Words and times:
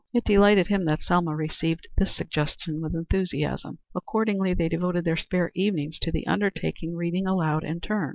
It 0.15 0.23
delighted 0.23 0.65
him 0.65 0.85
that 0.85 1.03
Selma 1.03 1.35
received 1.35 1.87
this 1.95 2.15
suggestion 2.17 2.81
with 2.81 2.95
enthusiasm. 2.95 3.77
Accordingly, 3.93 4.55
they 4.55 4.67
devoted 4.67 5.05
their 5.05 5.15
spare 5.15 5.51
evenings 5.53 5.99
to 5.99 6.11
the 6.11 6.25
undertaking, 6.25 6.95
reading 6.95 7.27
aloud 7.27 7.63
in 7.63 7.81
turn. 7.81 8.09